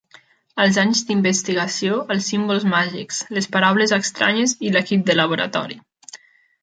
Els 0.63 0.77
anys 0.83 1.01
d'investigació, 1.09 1.99
els 2.15 2.29
símbols 2.33 2.65
màgics, 2.71 3.19
les 3.39 3.51
paraules 3.57 3.95
estranyes 4.01 4.57
i 4.69 4.73
l'equip 4.77 5.05
de 5.11 5.17
laboratori... 5.23 5.79